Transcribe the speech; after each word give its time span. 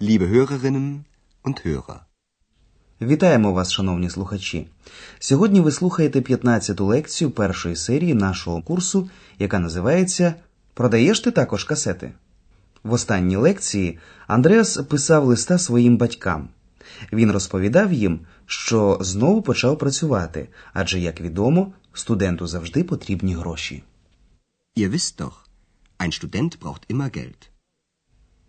liebe 0.00 0.26
Hörerinnen 0.28 1.04
und 1.44 1.66
Hörer. 1.66 2.00
Вітаємо 3.00 3.52
вас, 3.52 3.72
шановні 3.72 4.10
слухачі. 4.10 4.66
Сьогодні 5.18 5.60
ви 5.60 5.72
слухаєте 5.72 6.20
15-ту 6.20 6.86
лекцію 6.86 7.30
першої 7.30 7.76
серії 7.76 8.14
нашого 8.14 8.62
курсу, 8.62 9.10
яка 9.38 9.58
називається 9.58 10.34
Продаєш 10.74 11.20
ти 11.20 11.30
також 11.30 11.64
касети. 11.64 12.12
В 12.82 12.92
останній 12.92 13.36
лекції 13.36 13.98
Андреас 14.26 14.76
писав 14.76 15.24
листа 15.24 15.58
своїм 15.58 15.96
батькам. 15.96 16.48
Він 17.12 17.32
розповідав 17.32 17.92
їм, 17.92 18.20
що 18.46 18.98
знову 19.00 19.42
почав 19.42 19.78
працювати, 19.78 20.48
адже, 20.72 21.00
як 21.00 21.20
відомо, 21.20 21.72
студенту 21.92 22.46
завжди 22.46 22.84
потрібні 22.84 23.34
гроші. 23.34 23.82
Ihr 24.76 24.90
wisst 24.90 25.22
doch, 25.22 25.32
ein 25.98 26.12
Student 26.12 26.58
braucht 26.58 26.94
immer 26.94 27.16
Geld. 27.16 27.49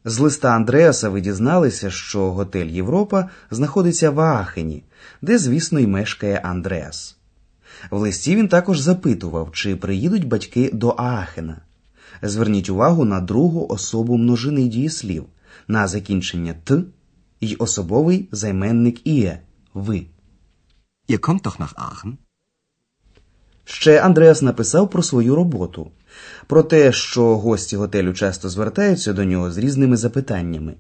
З 0.06 0.20
листа 0.20 0.50
Андреаса 0.56 1.10
ви 1.10 1.22
дізналися, 1.22 1.92
що 1.92 2.32
готель 2.32 2.66
Європа 2.66 3.30
знаходиться 3.52 4.10
в 4.10 4.20
Аахені, 4.20 4.84
де, 5.22 5.38
звісно, 5.38 5.80
й 5.80 5.88
мешкає 5.88 6.38
Андреас. 6.38 7.18
В 7.92 7.98
листі 7.98 8.36
він 8.36 8.48
також 8.48 8.80
запитував, 8.80 9.52
чи 9.52 9.76
приїдуть 9.76 10.28
батьки 10.28 10.70
до 10.74 10.90
Аахена. 10.90 11.62
Зверніть 12.22 12.70
увагу 12.70 13.06
на 13.06 13.22
другу 13.22 13.68
особу 13.70 14.18
множини 14.18 14.68
дієслів, 14.68 15.26
на 15.68 15.88
закінчення 15.88 16.56
т 16.64 16.84
і 17.40 17.56
особовий 17.56 18.30
займенник 18.32 19.08
іє 19.08 19.40
ви. 19.74 20.06
Ihr 21.10 21.20
kommt 21.20 21.42
doch 21.42 21.60
nach 21.60 21.76
Aachen? 21.76 22.14
Ще 23.66 24.02
Андреас 24.02 24.42
написав 24.42 24.90
про 24.90 25.04
свою 25.04 25.36
роботу, 25.36 25.92
про 26.48 26.64
те, 26.64 26.92
що 26.92 27.38
гості 27.38 27.76
готелю 27.76 28.14
часто 28.14 28.50
звертаються 28.50 29.14
до 29.14 29.24
нього 29.24 29.52
з 29.52 29.58
різними 29.58 29.98
запитаннями. 29.98 30.74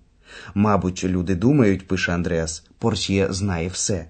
Мабуть, 0.55 1.03
люди 1.03 1.35
думають, 1.35 1.87
пише 1.87 2.13
Андреас, 2.13 2.63
Порсьє 2.77 3.27
знає 3.29 3.67
все. 3.67 4.05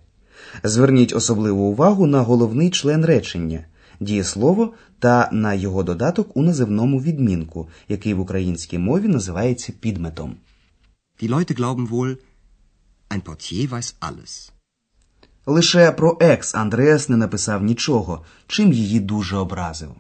Зверніть 0.64 1.16
особливу 1.16 1.64
увагу 1.64 2.08
на 2.08 2.22
головний 2.22 2.70
член 2.70 3.06
речення 3.06 3.66
дієслово 4.02 4.74
та 5.00 5.30
на 5.32 5.54
його 5.54 5.84
додаток 5.84 6.38
у 6.38 6.42
називному 6.42 7.02
відмінку, 7.02 7.70
який 7.90 8.14
в 8.14 8.20
українській 8.20 8.78
мові 8.78 9.08
називається 9.08 9.74
підметом. 9.80 10.36
Die 11.22 11.30
Leute 11.30 11.60
glauben 11.60 11.90
wohl, 11.90 12.18
ein 13.10 13.22
Portier 13.22 13.70
weiß 13.70 13.96
alles. 14.02 14.52
Лише 15.46 15.92
про 15.92 16.18
екс 16.22 16.56
Андреас 16.56 17.10
не 17.10 17.18
написав 17.18 17.64
нічого, 17.64 18.26
чим 18.48 18.74
її 18.74 19.00
дуже 19.00 19.38
образив. 19.38 19.92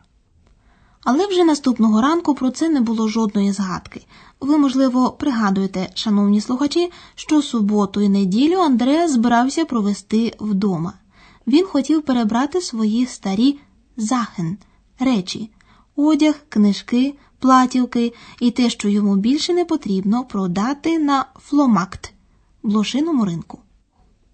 Але 1.03 1.27
вже 1.27 1.43
наступного 1.43 2.01
ранку 2.01 2.35
про 2.35 2.51
це 2.51 2.69
не 2.69 2.81
було 2.81 3.07
жодної 3.07 3.51
згадки. 3.51 4.05
Ви, 4.39 4.57
можливо, 4.57 5.11
пригадуєте, 5.11 5.89
шановні 5.93 6.41
слухачі, 6.41 6.91
що 7.15 7.41
суботу 7.41 8.01
і 8.01 8.09
неділю 8.09 8.55
Андреа 8.55 9.07
збирався 9.07 9.65
провести 9.65 10.33
вдома. 10.39 10.93
Він 11.47 11.65
хотів 11.65 12.01
перебрати 12.01 12.61
свої 12.61 13.05
старі 13.05 13.59
захен, 13.97 14.57
речі, 14.99 15.49
одяг, 15.95 16.35
книжки, 16.49 17.15
платівки 17.39 18.13
і 18.39 18.51
те, 18.51 18.69
що 18.69 18.89
йому 18.89 19.15
більше 19.15 19.53
не 19.53 19.65
потрібно, 19.65 20.23
продати 20.23 20.99
на 20.99 21.25
фломакт 21.39 22.13
блошиному 22.63 23.25
ринку. 23.25 23.59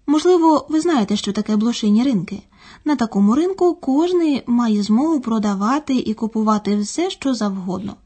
Можливо, 0.08 0.66
ви 0.68 0.80
знаєте, 0.80 1.16
що 1.16 1.32
таке 1.32 1.56
блошині 1.56 2.02
ринки. 2.02 2.42
На 2.84 2.96
такому 2.96 3.34
ринку 3.34 3.74
кожний 3.74 4.42
має 4.46 4.82
змогу 4.82 5.20
продавати 5.20 5.96
і 5.96 6.14
купувати 6.14 6.76
все, 6.76 7.10
що 7.10 7.34
завгодно. 7.34 7.96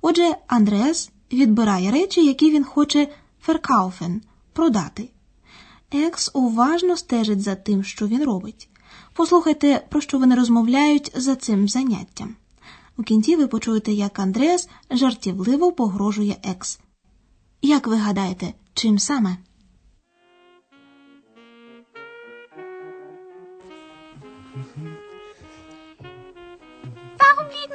Отже, 0.00 0.36
Андреас 0.46 1.10
відбирає 1.32 1.90
речі, 1.90 2.26
які 2.26 2.50
він 2.50 2.64
хоче 2.64 3.08
verkaufen 3.42 4.22
продати. 4.52 5.08
Екс 5.90 6.30
уважно 6.34 6.96
стежить 6.96 7.42
за 7.42 7.54
тим, 7.54 7.84
що 7.84 8.06
він 8.06 8.24
робить. 8.24 8.68
Послухайте, 9.12 9.86
про 9.90 10.00
що 10.00 10.18
вони 10.18 10.34
розмовляють 10.34 11.12
за 11.14 11.36
цим 11.36 11.68
заняттям. 11.68 12.34
У 12.98 13.02
кінці 13.02 13.36
ви 13.36 13.46
почуєте, 13.46 13.92
як 13.92 14.18
Андреас 14.18 14.68
жартівливо 14.90 15.72
погрожує 15.72 16.36
екс. 16.42 16.80
Як 17.62 17.86
ви 17.86 17.96
гадаєте, 17.96 18.54
чим 18.74 18.98
саме? 18.98 19.36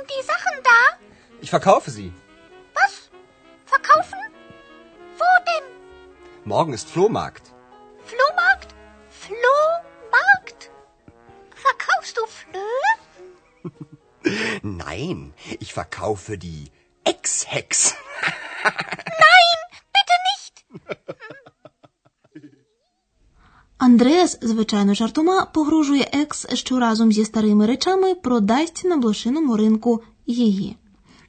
Die 0.09 0.23
Sachen 0.25 0.63
da? 0.63 0.97
Ich 1.41 1.49
verkaufe 1.49 1.91
sie. 1.91 2.13
Was? 2.73 3.09
Verkaufen? 3.65 4.19
Wo 5.17 5.25
denn? 5.45 5.63
Morgen 6.45 6.73
ist 6.73 6.89
Flohmarkt. 6.89 7.53
Flohmarkt? 8.05 8.73
Flohmarkt? 9.09 10.71
Verkaufst 11.55 12.17
du 12.17 12.25
Flöhe? 12.27 12.91
Nein, 14.61 15.33
ich 15.59 15.73
verkaufe 15.73 16.37
die 16.37 16.71
Ex-Hex. 17.03 17.95
Андреас, 23.77 24.37
звичайно, 24.41 24.93
жартома 24.93 25.45
погрожує 25.45 26.09
екс, 26.13 26.47
що 26.53 26.79
разом 26.79 27.11
зі 27.11 27.25
старими 27.25 27.65
речами 27.65 28.15
продасть 28.15 28.85
на 28.85 28.97
блошиному 28.97 29.57
ринку 29.57 30.03
її. 30.25 30.77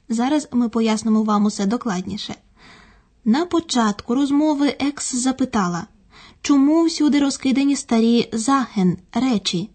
Зараз 0.09 0.47
ми 0.51 0.69
пояснимо 0.69 1.23
вам 1.23 1.45
усе 1.45 1.65
докладніше. 1.65 2.35
На 3.25 3.45
початку 3.45 4.15
розмови 4.15 4.75
екс 4.79 5.15
запитала, 5.15 5.87
чому 6.41 6.83
всюди 6.83 7.19
розкидані 7.19 7.75
старі 7.75 8.29
захен 8.33 8.97
речі? 9.13 9.69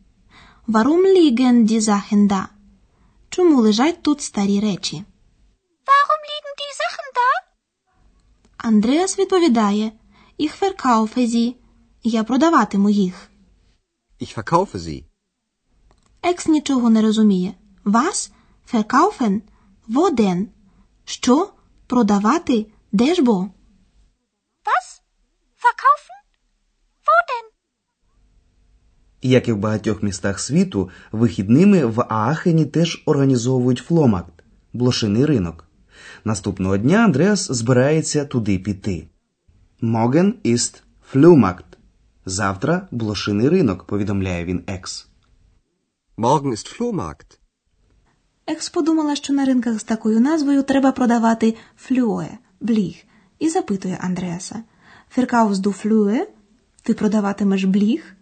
Варум 0.66 1.00
ліген 1.00 1.64
ді 1.64 1.80
захен 1.80 2.30
Чому 3.28 3.60
лежать 3.60 4.02
тут 4.02 4.22
старі 4.22 4.60
речі? 4.60 4.96
Liegen 6.30 6.54
die 6.60 6.72
Sachen 6.80 7.08
da? 7.16 7.30
Андреас 8.56 9.18
відповідає: 9.18 9.92
«Ich 10.38 10.62
verkaufe 10.62 11.18
sie». 11.18 11.54
Я 12.06 12.24
продаватиму 12.24 12.90
їх. 12.90 13.30
Ich 14.20 14.38
verkaufe 14.38 14.78
sie. 14.78 15.04
Екс 16.22 16.46
нічого 16.48 16.90
не 16.90 17.02
розуміє. 17.02 17.54
Вас? 17.84 18.32
Verkaufen? 18.72 19.40
Wo 19.88 20.14
denn? 20.14 20.46
Що? 21.04 21.52
Продавати? 21.86 22.66
Де 22.92 23.14
ж 23.14 23.22
бо? 23.22 23.40
Was? 24.66 25.00
Verkaufen? 25.62 26.20
Wo 27.06 27.16
denn? 27.30 27.50
Як 29.22 29.48
і 29.48 29.52
в 29.52 29.56
багатьох 29.56 30.02
містах 30.02 30.40
світу, 30.40 30.90
вихідними 31.12 31.84
в 31.84 32.00
Аахені 32.00 32.66
теж 32.66 33.02
організовують 33.06 33.78
фломакт 33.78 34.44
блошиний 34.72 35.26
ринок. 35.26 35.68
Наступного 36.24 36.76
дня 36.76 36.98
Андреас 36.98 37.52
збирається 37.52 38.24
туди 38.24 38.58
піти. 38.58 39.08
Моген 39.80 40.34
іст 40.42 40.82
флюмакт. 41.10 41.73
Завтра 42.26 42.88
блошиний 42.90 43.48
ринок, 43.48 43.84
повідомляє 43.84 44.44
він 44.44 44.64
екс. 44.66 45.08
Morgen 46.18 46.50
ist 46.50 46.78
Flohmarkt. 46.78 47.38
Екс 48.46 48.68
подумала, 48.68 49.16
що 49.16 49.32
на 49.32 49.44
ринках 49.44 49.78
з 49.78 49.84
такою 49.84 50.20
назвою 50.20 50.62
треба 50.62 50.92
продавати 50.92 51.56
флюе, 51.76 52.28
бліг, 52.60 52.96
і 53.38 53.48
запитує 53.48 53.98
Андреаса. 54.00 54.62
Феркаус 55.10 55.58
ду 55.58 55.72
флюе? 55.72 56.26
Ти 56.82 56.94
продаватимеш 56.94 57.64
бліг? 57.64 58.14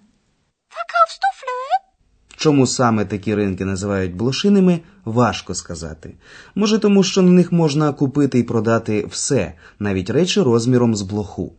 Verkaufst 0.70 1.19
du 1.22 1.30
Flöhe? 1.40 1.92
Чому 2.36 2.66
саме 2.66 3.04
такі 3.04 3.34
ринки 3.34 3.64
називають 3.64 4.14
блошиними, 4.14 4.80
важко 5.04 5.54
сказати. 5.54 6.14
Може, 6.54 6.78
тому 6.78 7.02
що 7.02 7.22
на 7.22 7.30
них 7.30 7.52
можна 7.52 7.92
купити 7.92 8.38
і 8.38 8.42
продати 8.42 9.06
все, 9.06 9.54
навіть 9.78 10.10
речі 10.10 10.40
розміром 10.40 10.94
з 10.94 11.02
блоху. 11.02 11.52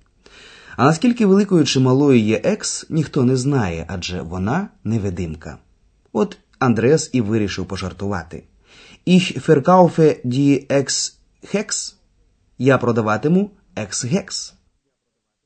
А 0.76 0.86
наскільки 0.86 1.26
великою 1.26 1.66
чи 1.66 1.80
малою 1.80 2.20
є 2.20 2.42
екс, 2.44 2.86
ніхто 2.90 3.24
не 3.24 3.38
знає, 3.38 3.86
адже 3.88 4.22
вона 4.22 4.68
невидимка. 4.84 5.58
От 6.14 6.38
Андреас 6.60 7.10
і 7.14 7.22
вирішив 7.22 7.66
пожартувати. 7.66 8.44
Ich 9.08 9.46
verkaufe 9.48 10.28
die 10.28 10.68
Ex-Hex. 10.68 11.94
Я 12.58 12.78
продаватиму 12.78 13.52
екс-гекс. 13.76 14.54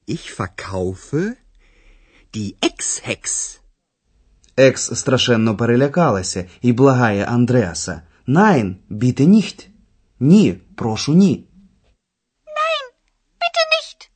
Ich 0.07 0.37
verkaufe 0.37 1.33
die 2.33 2.55
Ex-Hex. 2.61 3.59
Екс 4.57 4.99
страшенно 4.99 5.57
перелякалася 5.57 6.45
і 6.61 6.73
благає 6.73 7.25
Андреаса. 7.25 8.01
Nein, 8.27 8.75
bitte 8.91 9.27
nicht. 9.27 9.67
Ні, 10.19 10.53
прошу 10.75 11.13
ні. 11.13 11.47
Bitte 13.41 13.63
nicht. 13.75 14.09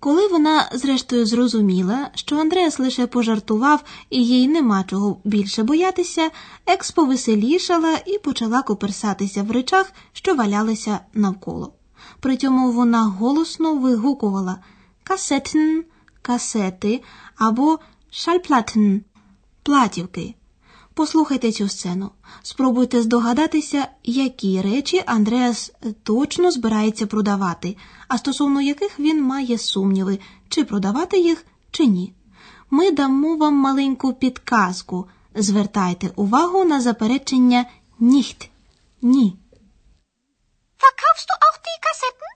Коли 0.00 0.28
вона, 0.28 0.68
зрештою, 0.72 1.26
зрозуміла, 1.26 2.10
що 2.14 2.36
Андреас 2.36 2.78
лише 2.78 3.06
пожартував 3.06 3.84
і 4.10 4.24
їй 4.26 4.48
нема 4.48 4.84
чого 4.84 5.20
більше 5.24 5.62
боятися, 5.62 6.30
екс 6.66 6.90
повеселішала 6.90 7.98
і 8.06 8.18
почала 8.18 8.62
коперсатися 8.62 9.42
в 9.42 9.50
речах, 9.50 9.92
що 10.12 10.34
валялися 10.34 11.00
навколо. 11.14 11.72
При 12.20 12.36
цьому 12.36 12.72
вона 12.72 13.02
голосно 13.04 13.74
вигукувала 13.74 14.58
касетн 15.02 15.80
касети 16.22 17.02
або 17.36 17.78
шальплатн 18.10 18.96
платівки. 19.62 20.34
Послухайте 20.94 21.52
цю 21.52 21.68
сцену. 21.68 22.10
Спробуйте 22.42 23.02
здогадатися, 23.02 23.88
які 24.04 24.60
речі 24.60 25.02
Андреас 25.06 25.72
точно 26.02 26.50
збирається 26.50 27.06
продавати, 27.06 27.76
а 28.08 28.18
стосовно 28.18 28.60
яких 28.60 29.00
він 29.00 29.22
має 29.22 29.58
сумніви, 29.58 30.18
чи 30.48 30.64
продавати 30.64 31.18
їх, 31.18 31.46
чи 31.70 31.86
ні. 31.86 32.14
Ми 32.70 32.90
дамо 32.90 33.36
вам 33.36 33.54
маленьку 33.54 34.14
підказку. 34.14 35.08
Звертайте 35.34 36.08
увагу 36.16 36.64
на 36.64 36.80
заперечення 36.80 37.64
ніхт. 37.98 38.48
Ні. 39.02 39.36
Verkaufst 40.84 41.26
du 41.30 41.34
auch 41.46 41.58
die 41.66 41.78
Kassetten? 41.86 42.30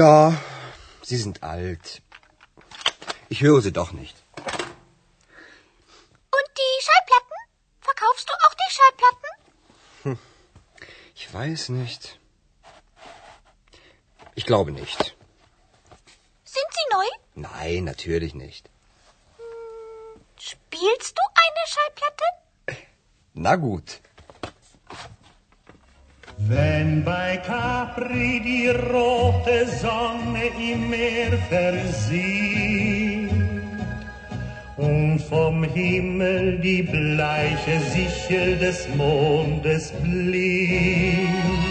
Ja, 0.00 0.12
sie 1.08 1.18
sind 1.24 1.36
alt. 1.54 1.84
Ich 3.32 3.40
höre 3.46 3.60
sie 3.66 3.72
doch 3.80 3.92
nicht. 4.00 4.16
Und 6.36 6.48
die 6.60 6.74
Schallplatten? 6.86 7.38
Verkaufst 7.88 8.26
du 8.28 8.32
auch 8.44 8.54
die 8.62 8.70
Schallplatten? 8.76 9.30
Hm, 10.04 10.18
Ich 11.20 11.26
weiß 11.38 11.62
nicht. 11.80 12.02
Ich 14.34 14.46
glaube 14.46 14.72
nicht. 14.72 15.16
Sind 16.44 16.68
sie 16.70 16.94
neu? 16.94 17.08
Nein, 17.48 17.84
natürlich 17.84 18.34
nicht. 18.34 18.70
Spielst 20.38 21.14
du 21.18 21.22
eine 21.44 21.64
Schallplatte? 21.72 22.24
Na 23.34 23.56
gut. 23.56 24.00
Wenn 26.38 27.04
bei 27.04 27.36
Capri 27.38 28.40
die 28.40 28.68
rote 28.68 29.66
Sonne 29.80 30.46
im 30.58 30.88
Meer 30.90 31.36
versieht 31.48 33.30
und 34.76 35.18
vom 35.18 35.64
Himmel 35.64 36.60
die 36.60 36.82
bleiche 36.84 37.80
Sichel 37.80 38.56
des 38.58 38.88
Mondes 38.94 39.92
blinkt, 40.00 41.67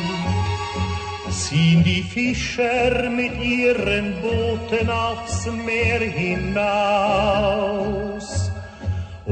ziehen 1.43 1.81
die 1.83 2.03
Fischer 2.13 2.93
mit 3.21 3.33
ihren 3.59 4.05
Booten 4.23 4.87
aufs 4.89 5.39
Meer 5.67 6.01
hinaus 6.21 8.27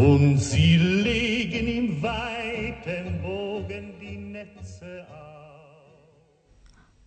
und 0.08 0.34
sie 0.50 0.76
legen 1.06 1.68
im 1.80 1.88
weiten 2.10 3.06
Bogen 3.24 3.86
die 4.02 4.20
Netze 4.36 4.94
aus. 5.10 5.24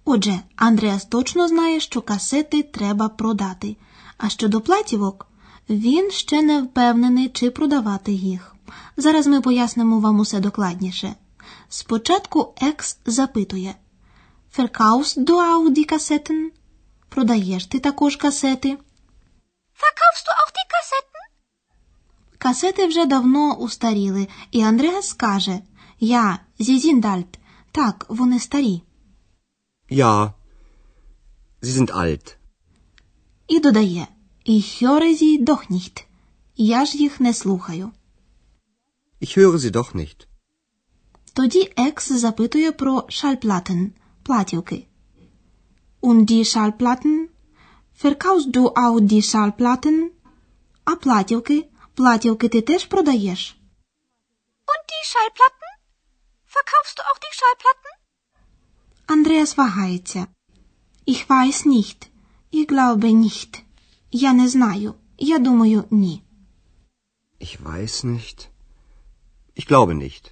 Отже, 0.05 0.35
Андреас 0.57 1.05
точно 1.05 1.49
знає, 1.49 1.81
що 1.81 2.01
касети 2.01 2.63
треба 2.63 3.09
продати. 3.09 3.77
А 4.19 4.29
щодо 4.29 4.61
платівок, 4.61 5.27
він 5.71 6.11
ще 6.11 6.43
не 6.43 6.63
впевнений, 6.63 7.29
чи 7.29 7.51
продавати 7.51 8.13
їх. 8.13 8.55
Зараз 8.97 9.27
ми 9.27 9.41
пояснимо 9.41 10.01
вам 10.01 10.21
усе 10.21 10.41
докладніше. 10.41 11.15
Спочатку 11.69 12.55
Екс 12.61 12.99
запитує 13.07 13.75
Verkaufst 14.63 15.17
du 15.29 15.35
auch 15.39 15.69
die 15.71 15.87
Kassetten? 15.87 16.51
Продаєш 17.09 17.67
ти 17.67 17.79
також 17.79 18.17
касети? 18.17 18.69
Verkaufst 19.83 20.25
du 20.27 20.31
auch 20.41 20.53
die 20.59 20.69
Kassetten? 20.75 21.25
Касети 22.39 22.87
вже 22.87 23.07
давно 23.07 23.55
устаріли, 23.57 24.29
і 24.51 24.63
Андреас 24.63 25.09
скаже 25.09 25.61
Я, 26.01 26.39
Зізіндальт. 26.59 27.39
Так, 27.73 28.07
вони 28.09 28.41
старі. 28.41 28.83
Ja, 29.91 30.33
sie 31.63 31.79
sind 31.79 31.91
alt. 31.97 32.37
І 33.49 33.61
додає 33.61 34.07
Ich 34.47 34.83
höre 34.83 35.23
sie 35.23 35.45
doch 35.45 35.71
nicht. 35.71 36.05
Я 36.57 36.85
ж 36.85 36.99
їх 36.99 37.21
не 37.21 37.35
слухаю. 37.35 37.91
Ich 39.21 39.39
höre 39.39 39.59
sie 39.59 39.71
doch 39.71 39.95
nicht. 39.95 40.27
Тоді 41.33 41.73
Екс 41.77 42.13
запитує 42.13 42.73
про 42.73 42.95
Schallplatten– 43.01 43.91
платівки. 44.28 44.88
Und 46.02 46.26
die 46.26 46.46
Schallplatten? 46.46 47.30
Verkaufst 48.04 48.50
du 48.56 48.68
auch 48.76 49.00
die 49.00 49.22
Schallplatten? 49.22 50.10
А 50.84 50.96
платівки? 50.96 51.66
Платівки 51.94 52.50
ти 52.50 52.62
теж 52.62 52.86
продаєш? 52.86 53.58
Und 54.68 54.84
die 54.92 55.04
Schallplatten? 55.12 55.70
Verkaufst 56.56 56.98
du 56.98 57.02
auch 57.10 57.20
die 57.20 57.34
Schallplatten? 57.38 57.94
Андреас 59.06 59.58
вагається. 59.58 60.28
Ich 61.06 61.30
weiß 61.30 61.66
nicht. 61.66 62.10
Ich 62.52 62.68
glaube 62.68 63.12
nicht. 63.12 63.64
Я 64.12 64.34
не 64.34 64.48
знаю. 64.48 64.94
Я 65.18 65.40
думаю, 65.40 65.84
ні. 65.92 66.22
Ich 67.40 67.60
weiß 67.64 68.04
nicht. 68.04 68.48
Ich 69.56 69.68
glaube 69.68 69.94
nicht. 69.94 70.32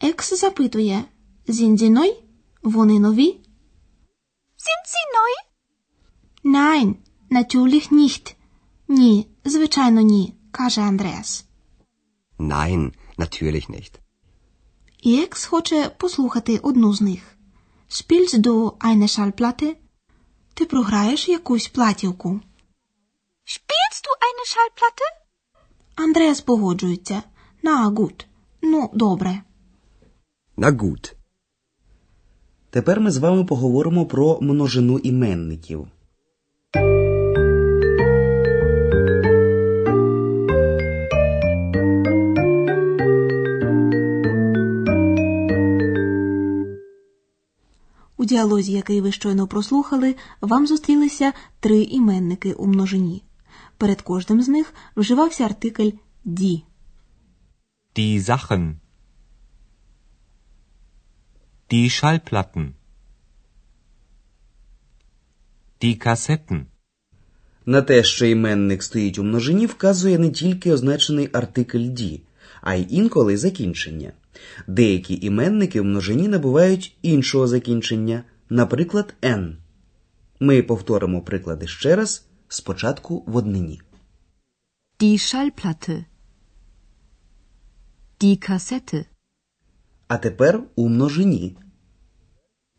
Екс 0.00 0.40
запитує. 0.40 1.04
Sind 1.48 1.78
sie 1.78 1.90
neu? 1.90 2.12
Вони 2.63 2.99
нові? 2.99 3.27
Sind 4.57 4.83
sie 4.93 5.05
neu? 5.15 5.35
Nein, 6.55 6.95
natürlich 7.31 7.91
nicht. 7.91 8.35
Ні, 8.87 9.27
звичайно, 9.45 10.01
ні, 10.01 10.33
каже 10.51 10.81
Андреас. 10.81 11.45
Nein, 12.39 12.91
natürlich 13.17 13.69
nicht. 13.69 13.99
І 15.01 15.21
Екс 15.23 15.45
хоче 15.45 15.89
послухати 15.89 16.57
одну 16.57 16.93
з 16.93 17.01
них. 17.01 17.37
Spielst 17.89 18.37
du 18.37 18.71
eine 18.71 19.07
Schallplatte? 19.07 19.75
Ти 20.53 20.65
програєш 20.65 21.29
якусь 21.29 21.67
платівку. 21.67 22.29
Spielst 23.45 24.03
du 24.05 24.11
eine 24.27 24.45
Schallplatte? 24.51 25.07
Андреас 25.95 26.41
погоджується. 26.41 27.23
Na, 27.61 27.85
gut. 27.87 28.25
Ну, 28.61 28.89
добре. 28.93 29.43
Na 30.57 30.71
gut. 30.71 31.18
Тепер 32.69 32.99
ми 32.99 33.11
з 33.11 33.17
вами 33.17 33.45
поговоримо 33.45 34.05
про 34.05 34.39
множину 34.41 34.97
іменників. 34.97 35.87
У 48.17 48.25
діалозі, 48.25 48.71
який 48.71 49.01
ви 49.01 49.11
щойно 49.11 49.47
прослухали, 49.47 50.15
вам 50.41 50.67
зустрілися 50.67 51.33
три 51.59 51.81
іменники 51.81 52.53
у 52.53 52.67
множині. 52.67 53.23
Перед 53.77 54.01
кожним 54.01 54.41
з 54.41 54.47
них 54.47 54.73
вживався 54.95 55.45
артикль 55.45 55.89
«ді». 56.25 56.63
Die 57.95 58.19
Sachen. 58.19 58.75
Die 61.71 61.89
Schallplatten. 61.91 62.73
Die 65.81 65.99
Kassetten. 65.99 66.65
На 67.65 67.81
те, 67.81 68.03
що 68.03 68.25
іменник 68.25 68.83
стоїть 68.83 69.19
у 69.19 69.23
множині, 69.23 69.65
вказує 69.65 70.19
не 70.19 70.29
тільки 70.29 70.71
означений 70.71 71.29
артикль 71.33 71.77
«ді», 71.77 72.21
а 72.61 72.75
й 72.75 72.87
інколи 72.89 73.37
закінчення. 73.37 74.11
Деякі 74.67 75.19
іменники 75.21 75.81
в 75.81 75.85
множині 75.85 76.27
набувають 76.27 76.97
іншого 77.01 77.47
закінчення, 77.47 78.23
наприклад, 78.49 79.13
«н». 79.23 79.57
Ми 80.39 80.63
повторимо 80.63 81.21
приклади 81.21 81.67
ще 81.67 81.95
раз, 81.95 82.25
спочатку 82.47 83.23
в 83.27 83.35
однині. 83.35 83.81
Die 84.99 85.17
Schallplatte. 85.17 86.05
Die 88.21 88.49
Kassette. 88.49 89.05
А 90.09 90.17
тепер 90.17 90.63
у 90.75 90.89
множині. 90.89 91.57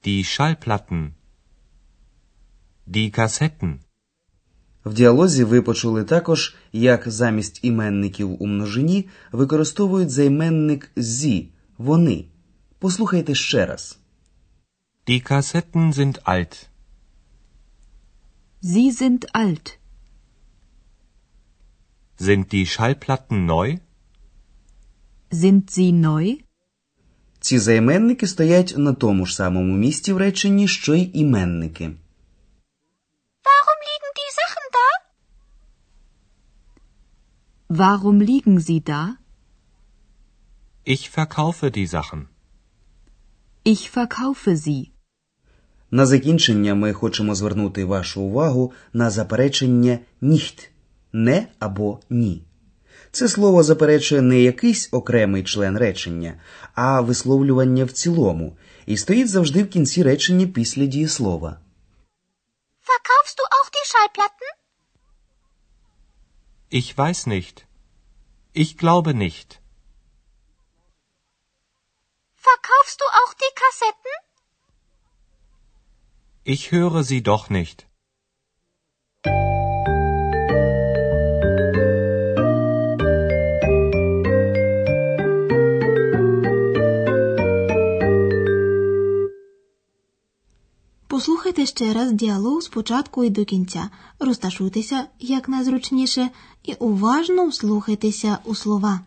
Die 0.05 0.25
Schallplatten. 0.25 1.11
Die 2.89 3.19
Kassetten. 3.19 3.79
В 4.85 4.95
діалозі 4.95 5.45
ви 5.45 5.63
почули 5.63 6.05
також, 6.05 6.57
як 6.73 7.09
замість 7.09 7.65
іменників 7.65 8.43
у 8.43 8.47
множині 8.47 9.09
використовують 9.33 10.11
займенник 10.11 10.91
«зі»– 10.97 11.49
«вони». 11.79 12.25
Послухайте 12.79 13.35
ще 13.35 13.67
раз. 13.67 13.99
Die 15.07 15.31
Kassetten 15.31 15.93
sind 15.93 16.19
alt. 16.25 16.69
Sie 18.63 18.91
sind 18.91 19.21
alt. 19.33 19.79
Sind 22.19 22.45
die 22.53 22.67
Schallplatten 22.67 23.47
neu? 23.47 23.77
Sind 25.31 25.71
sie 25.71 25.93
neu? 25.93 26.50
Ці 27.41 27.59
займенники 27.59 28.27
стоять 28.27 28.75
на 28.77 28.93
тому 28.93 29.27
ж 29.27 29.35
самому 29.35 29.77
місці 29.77 30.13
в 30.13 30.17
реченні, 30.17 30.69
що 30.69 30.95
й 30.95 31.11
іменники. 31.15 31.85
Warum 33.49 33.81
liegen 33.89 34.13
die 34.21 34.31
Sachen 34.41 34.67
da? 34.77 34.89
Warum 37.83 38.19
liegen 38.31 38.59
sie 38.69 38.81
da? 38.93 39.03
Ich 40.95 41.03
verkaufe 41.19 41.67
die 41.79 41.89
Sachen. 41.97 42.21
Ich 43.65 43.83
verkaufe 43.97 44.57
sie. 44.57 44.91
На 45.91 46.07
закінчення 46.07 46.75
ми 46.75 46.93
хочемо 46.93 47.35
звернути 47.35 47.85
вашу 47.85 48.23
увагу 48.23 48.73
на 48.93 49.11
заперечення 49.11 49.99
ніхт 50.21 50.71
не 51.13 51.47
або 51.59 52.01
ні. 52.11 52.43
Це 53.13 53.29
слово 53.29 53.63
заперечує 53.63 54.23
не 54.23 54.41
якийсь 54.41 54.89
окремий 54.93 55.45
член 55.45 55.79
речення, 55.79 56.41
а 56.75 57.01
висловлювання 57.01 57.85
в 57.85 57.93
цілому, 57.93 58.57
і 58.87 58.97
стоїть 58.97 59.29
завжди 59.29 59.63
в 59.63 59.71
кінці 59.71 60.03
речення 60.03 60.47
після 60.47 60.87
дієслова. 60.87 61.61
Verkaufst 62.91 63.37
du 63.39 63.45
auch 63.57 63.69
die 63.77 63.87
Schallplatten? 63.91 64.49
Ich 66.81 66.89
weiß 67.01 67.21
nicht. 67.35 67.57
Ich 68.63 68.71
glaube 68.83 69.13
nicht. 69.27 69.49
Verkaufst 72.49 72.97
du 73.01 73.07
auch 73.21 73.33
die 73.43 73.53
Kassetten? 73.63 74.15
Ich 76.45 76.63
höre 76.73 77.03
sie 77.11 77.23
doch 77.23 77.51
nicht. 77.59 77.90
Послухайте 91.21 91.67
ще 91.67 91.93
раз 91.93 92.13
діалог 92.13 92.63
спочатку 92.63 93.25
і 93.25 93.31
до 93.31 93.45
кінця. 93.45 93.91
Розташуйтеся 94.19 95.05
як 95.19 95.49
найзручніше 95.49 96.29
і 96.65 96.75
уважно 96.75 97.49
вслухайтеся 97.49 98.39
у 98.45 98.55
слова. 98.55 99.01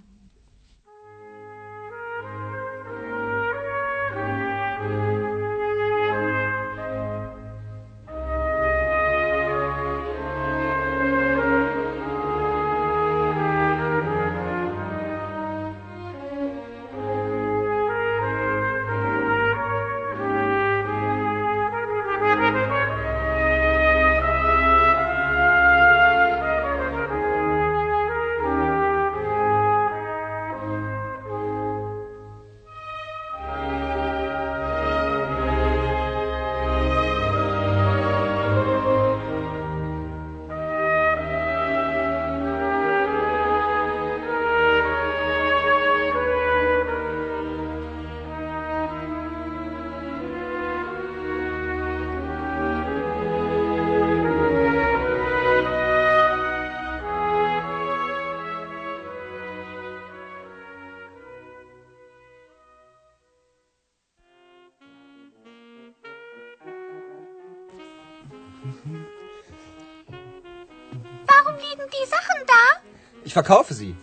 Liegen 71.57 71.89
die 71.89 72.05
Sachen 72.07 72.45
da? 72.47 72.81
Ich 73.23 73.33
verkaufe 73.33 73.73
sie. 73.73 73.95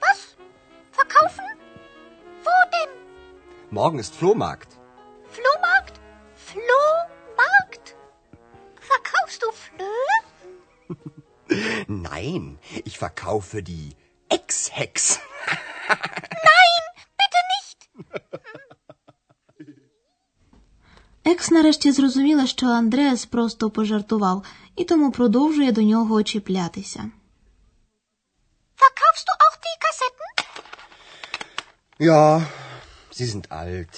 Was? 0.00 0.36
Verkaufen? 0.92 1.44
Wo 2.42 2.50
denn? 2.72 2.90
Morgen 3.70 3.98
ist 3.98 4.14
Flohmarkt. 4.14 4.78
Flohmarkt? 5.30 6.00
Flohmarkt? 6.34 7.96
Verkaufst 8.80 9.42
du 9.42 9.52
Flöhe? 9.52 10.16
Nein, 11.88 12.58
ich 12.84 12.98
verkaufe 12.98 13.62
die 13.62 13.96
Ex-Hex. 14.28 15.20
Екс 21.45 21.51
нарешті 21.51 21.91
зрозуміла, 21.91 22.47
що 22.47 22.65
Андреас 22.67 23.25
просто 23.25 23.69
пожартував, 23.69 24.45
і 24.75 24.83
тому 24.83 25.11
продовжує 25.11 25.71
до 25.71 25.81
нього 25.81 26.23
чіплятися. 26.23 27.09
Verkaufst 28.81 29.25
du 29.27 29.33
auch 29.45 29.55
die 29.65 29.77
Kassetten? 29.83 30.29
Ja, 32.09 32.23
sie 33.17 33.27
sind 33.33 33.45
alt. 33.61 33.93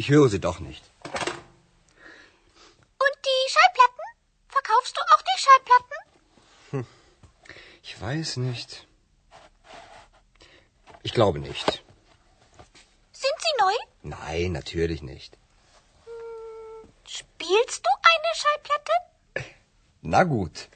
Ich 0.00 0.06
höre 0.14 0.28
sie 0.32 0.42
doch 0.48 0.58
nicht. 0.68 0.82
Und 3.04 3.14
die 3.28 3.42
Schallplatten? 3.54 4.06
Verkaufst 4.56 4.94
du 4.96 5.00
auch 5.12 5.22
die 5.30 5.38
Schallplatten? 5.44 5.98
Ich 7.86 7.94
weiß 8.06 8.30
nicht. 8.48 8.70
Ich 11.02 11.12
glaube 11.18 11.38
nicht. 11.50 11.68
Sind 13.24 13.38
sie 13.44 13.54
neu? 13.64 13.76
Nein, 14.02 14.52
natürlich 14.60 15.00
nicht. 15.12 15.30
Spielst 17.45 17.81
du 17.85 17.91
eine 18.11 18.31
Schallplatte? 18.41 18.95
Na 20.01 20.23
gut. 20.23 20.67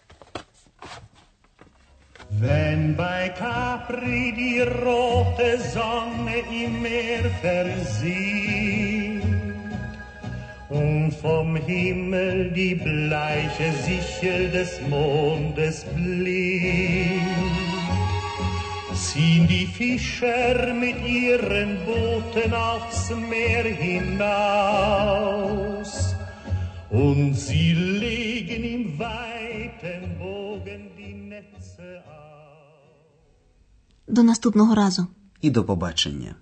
Wenn 2.30 2.96
bei 2.96 3.30
Capri 3.30 4.32
die 4.34 4.62
rote 4.62 5.60
Sonne 5.74 6.38
im 6.64 6.84
Meer 6.84 7.32
versieht 7.42 9.24
und 10.70 11.12
vom 11.14 11.56
Himmel 11.56 12.52
die 12.52 12.76
bleiche 12.76 13.72
Sichel 13.88 14.52
des 14.52 14.80
Mondes 14.90 15.86
blinkt, 15.96 17.24
ziehen 18.94 19.48
die 19.48 19.66
Fischer 19.66 20.72
mit 20.74 21.04
ihren 21.04 21.84
Booten 21.84 22.54
aufs 22.54 23.10
Meer 23.10 23.64
hinaus 23.64 25.79
und 26.92 27.36
sie 27.36 27.74
legen 27.74 28.64
im 28.64 29.00
weiten 29.00 30.18
Bogen 30.20 30.82
die 30.98 31.14
Netze 31.14 32.04
auf. 32.08 32.30
До 34.08 34.24
наступного 34.24 34.76
разу. 34.76 35.08
І 35.42 35.50
до 35.52 35.64
побачення. 35.64 36.36